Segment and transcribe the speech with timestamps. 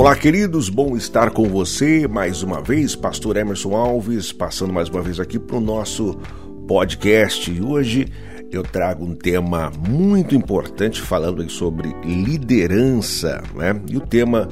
[0.00, 2.96] Olá, queridos, bom estar com você mais uma vez.
[2.96, 6.18] Pastor Emerson Alves, passando mais uma vez aqui para o nosso
[6.66, 7.52] podcast.
[7.52, 8.08] E hoje
[8.50, 13.78] eu trago um tema muito importante falando sobre liderança, né?
[13.90, 14.48] E o tema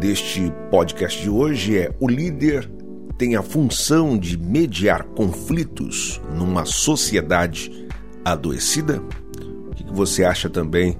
[0.00, 2.70] deste podcast de hoje é: o líder
[3.18, 7.88] tem a função de mediar conflitos numa sociedade
[8.24, 9.02] adoecida?
[9.68, 10.96] O que você acha também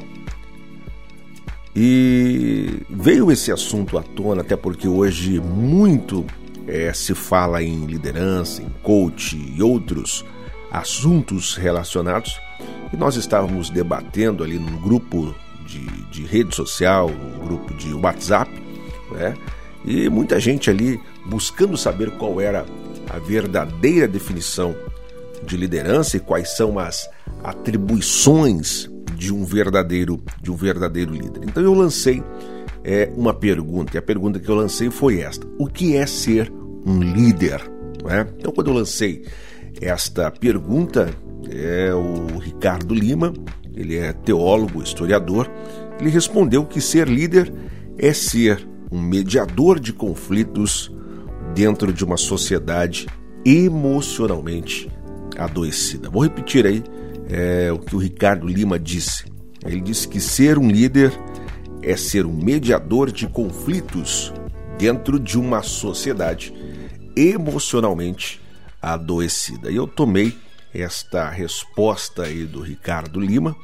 [1.75, 6.25] e veio esse assunto à tona, até porque hoje muito
[6.67, 10.23] é, se fala em liderança, em coach e outros
[10.71, 12.39] assuntos relacionados.
[12.91, 15.33] E nós estávamos debatendo ali num grupo
[15.65, 18.51] de, de rede social, um grupo de WhatsApp,
[19.11, 19.35] né?
[19.83, 22.65] e muita gente ali buscando saber qual era
[23.13, 24.75] a verdadeira definição
[25.45, 27.07] de liderança e quais são as
[27.43, 31.41] atribuições de um verdadeiro de um verdadeiro líder.
[31.43, 32.23] Então eu lancei
[32.83, 36.51] é, uma pergunta e a pergunta que eu lancei foi esta: o que é ser
[36.85, 37.61] um líder?
[38.09, 38.21] É?
[38.39, 39.25] Então quando eu lancei
[39.79, 41.09] esta pergunta,
[41.49, 43.31] é o Ricardo Lima,
[43.75, 45.49] ele é teólogo, historiador,
[45.99, 47.53] ele respondeu que ser líder
[47.97, 50.91] é ser um mediador de conflitos
[51.53, 53.07] dentro de uma sociedade
[53.45, 54.89] emocionalmente
[55.37, 56.09] adoecida.
[56.09, 56.83] Vou repetir aí
[57.29, 59.25] é, o que o Ricardo Lima disse.
[59.65, 61.11] Ele disse que ser um líder
[61.81, 64.33] é ser um mediador de conflitos
[64.77, 66.53] dentro de uma sociedade
[67.15, 68.41] emocionalmente
[68.81, 69.71] adoecida.
[69.71, 70.35] E eu tomei
[70.73, 73.55] esta resposta aí do Ricardo Lima,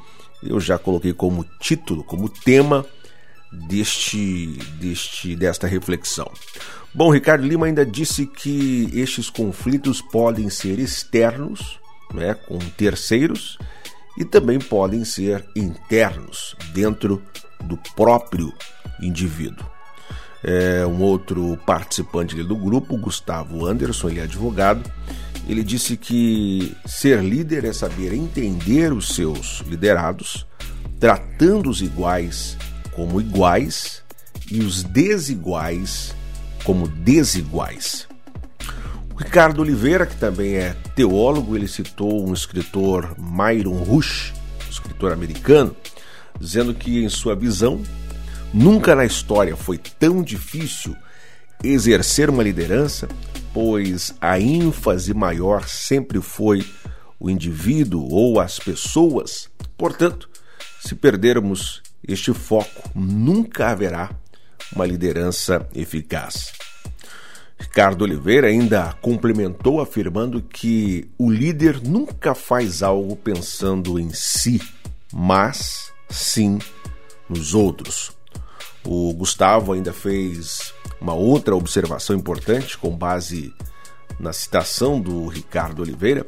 [0.43, 2.85] eu já coloquei como título, como tema
[3.51, 4.47] deste,
[4.79, 6.31] deste, desta reflexão.
[6.93, 11.79] Bom, Ricardo Lima ainda disse que estes conflitos podem ser externos,
[12.13, 13.59] né, com terceiros,
[14.17, 17.21] e também podem ser internos, dentro
[17.63, 18.51] do próprio
[19.01, 19.65] indivíduo.
[20.43, 24.89] É, um outro participante do grupo, Gustavo Anderson, ele é advogado,
[25.47, 30.45] ele disse que ser líder é saber entender os seus liderados,
[30.99, 32.57] tratando os iguais
[32.95, 34.03] como iguais
[34.51, 36.15] e os desiguais
[36.63, 38.07] como desiguais.
[39.13, 44.33] O Ricardo Oliveira, que também é teólogo, ele citou um escritor, Myron Rush,
[44.69, 45.75] escritor americano,
[46.39, 47.81] dizendo que, em sua visão,
[48.53, 50.95] nunca na história foi tão difícil
[51.63, 53.09] exercer uma liderança,
[53.53, 56.65] pois a ênfase maior sempre foi
[57.19, 59.49] o indivíduo ou as pessoas.
[59.77, 60.29] Portanto,
[60.79, 64.11] se perdermos este foco, nunca haverá
[64.73, 66.51] uma liderança eficaz.
[67.59, 74.61] Ricardo Oliveira ainda complementou afirmando que o líder nunca faz algo pensando em si,
[75.13, 76.57] mas sim
[77.27, 78.11] nos outros.
[78.85, 83.53] O Gustavo ainda fez uma outra observação importante com base
[84.19, 86.25] na citação do Ricardo Oliveira,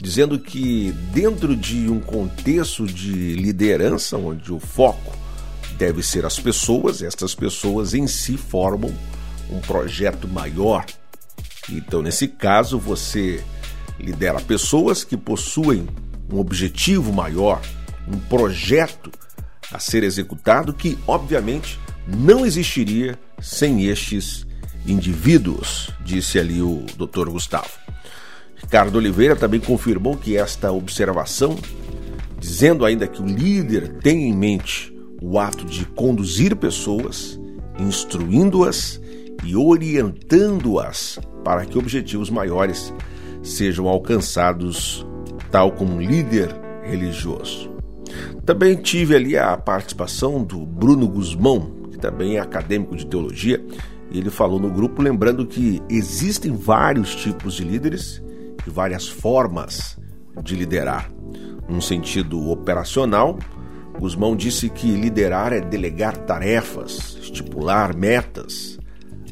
[0.00, 5.21] dizendo que dentro de um contexto de liderança onde o foco
[5.82, 8.94] deve ser as pessoas, estas pessoas em si formam
[9.50, 10.86] um projeto maior.
[11.68, 13.42] Então, nesse caso, você
[13.98, 15.88] lidera pessoas que possuem
[16.32, 17.60] um objetivo maior,
[18.06, 19.10] um projeto
[19.72, 24.46] a ser executado que, obviamente, não existiria sem estes
[24.86, 27.28] indivíduos, disse ali o Dr.
[27.28, 27.70] Gustavo.
[28.54, 31.58] Ricardo Oliveira também confirmou que esta observação,
[32.38, 34.91] dizendo ainda que o líder tem em mente
[35.22, 37.40] o ato de conduzir pessoas,
[37.78, 39.00] instruindo-as
[39.44, 42.92] e orientando-as para que objetivos maiores
[43.42, 45.06] sejam alcançados,
[45.50, 47.70] tal como líder religioso.
[48.44, 53.64] Também tive ali a participação do Bruno Guzmão, que também é acadêmico de teologia.
[54.10, 58.22] Ele falou no grupo lembrando que existem vários tipos de líderes
[58.66, 59.98] e várias formas
[60.42, 61.10] de liderar.
[61.68, 63.38] Num sentido operacional,
[64.02, 68.76] Guzmão disse que liderar é delegar tarefas, estipular metas,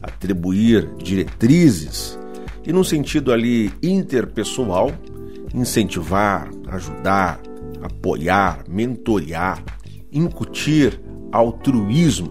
[0.00, 2.16] atribuir diretrizes
[2.64, 4.92] E num sentido ali interpessoal,
[5.52, 7.40] incentivar, ajudar,
[7.82, 9.60] apoiar, mentorear,
[10.12, 11.00] incutir
[11.32, 12.30] altruísmo.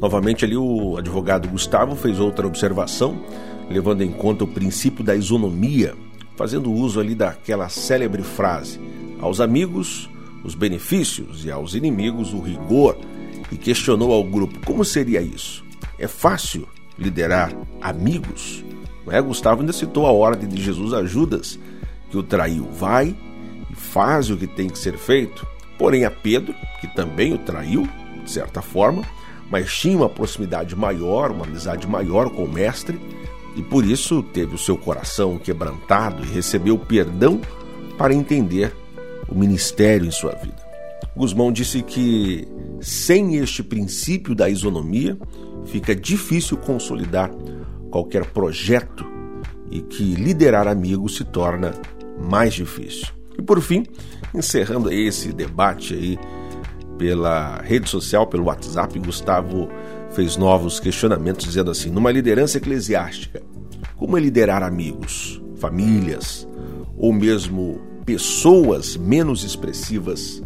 [0.00, 3.20] Novamente ali o advogado Gustavo fez outra observação,
[3.68, 5.96] levando em conta o princípio da isonomia,
[6.36, 8.78] fazendo uso ali daquela célebre frase:
[9.20, 10.08] aos amigos
[10.44, 12.96] os benefícios e aos inimigos o rigor,
[13.50, 15.64] e questionou ao grupo como seria isso.
[15.98, 16.68] É fácil
[16.98, 18.64] liderar amigos?
[19.04, 19.20] Não é?
[19.20, 21.58] Gustavo ainda citou a ordem de Jesus a Judas,
[22.10, 22.68] que o traiu.
[22.72, 23.16] Vai
[23.70, 25.46] e faz o que tem que ser feito.
[25.78, 27.88] Porém, a Pedro, que também o traiu,
[28.24, 29.02] de certa forma,
[29.50, 32.98] mas tinha uma proximidade maior, uma amizade maior com o Mestre,
[33.54, 37.40] e por isso teve o seu coração quebrantado e recebeu perdão
[37.96, 38.74] para entender
[39.28, 40.66] o ministério em sua vida.
[41.16, 42.46] Guzmão disse que
[42.80, 45.18] sem este princípio da isonomia,
[45.64, 47.30] fica difícil consolidar
[47.90, 49.04] qualquer projeto
[49.70, 51.72] e que liderar amigos se torna
[52.18, 53.08] mais difícil.
[53.38, 53.84] E por fim,
[54.34, 56.18] encerrando esse debate aí
[56.98, 59.68] pela rede social, pelo WhatsApp, Gustavo
[60.10, 63.42] fez novos questionamentos dizendo assim: numa liderança eclesiástica,
[63.96, 66.46] como é liderar amigos, famílias
[66.96, 70.42] ou mesmo pessoas menos expressivas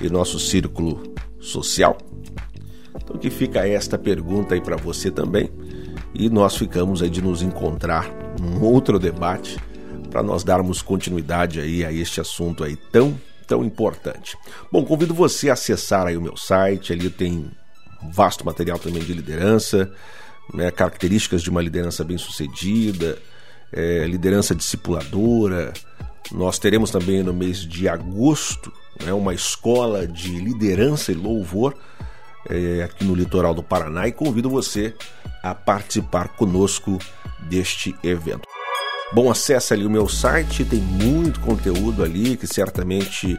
[0.00, 1.96] em nosso círculo social?
[2.94, 5.50] Então que fica esta pergunta aí para você também
[6.14, 8.08] e nós ficamos aí de nos encontrar
[8.38, 9.58] num outro debate
[10.10, 14.36] para nós darmos continuidade aí a este assunto aí tão tão importante.
[14.70, 17.50] Bom, convido você a acessar aí o meu site, ali tem
[18.12, 19.92] vasto material também de liderança,
[20.54, 23.18] né, características de uma liderança bem-sucedida,
[23.72, 25.72] é, liderança discipuladora.
[26.32, 28.72] Nós teremos também no mês de agosto
[29.04, 31.74] né, uma escola de liderança e louvor
[32.48, 34.94] é, aqui no litoral do Paraná e convido você
[35.42, 36.98] a participar conosco
[37.40, 38.48] deste evento.
[39.12, 43.36] Bom, acesse ali o meu site, tem muito conteúdo ali que certamente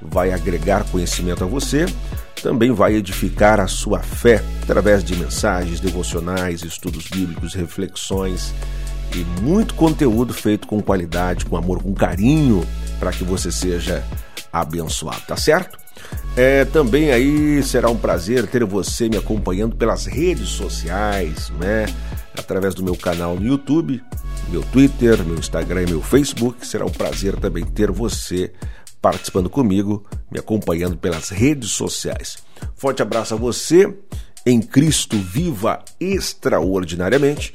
[0.00, 1.86] vai agregar conhecimento a você,
[2.42, 8.52] também vai edificar a sua fé através de mensagens devocionais, estudos bíblicos, reflexões
[9.18, 12.66] e muito conteúdo feito com qualidade, com amor, com carinho,
[12.98, 14.04] para que você seja
[14.52, 15.78] abençoado, tá certo?
[16.36, 21.86] É, também aí será um prazer ter você me acompanhando pelas redes sociais, né?
[22.36, 24.02] Através do meu canal no YouTube,
[24.48, 26.66] meu Twitter, meu Instagram e meu Facebook.
[26.66, 28.52] Será um prazer também ter você
[29.00, 32.38] participando comigo, me acompanhando pelas redes sociais.
[32.74, 33.94] Forte abraço a você,
[34.46, 37.54] em Cristo viva extraordinariamente